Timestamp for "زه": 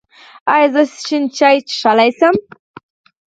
0.73-0.81